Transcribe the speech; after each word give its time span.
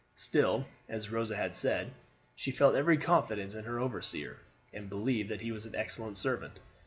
Still, 0.15 0.65
as 0.89 1.11
Rosa 1.11 1.35
had 1.35 1.55
said, 1.55 1.91
she 2.35 2.49
felt 2.49 2.73
every 2.73 2.97
confidence 2.97 3.53
in 3.53 3.65
her 3.65 3.79
overseer, 3.79 4.39
and 4.73 4.89
believed 4.89 5.29
that 5.29 5.41
he 5.41 5.51
was 5.51 5.67
an 5.67 5.75
excellent 5.75 6.17
servant. 6.17 6.59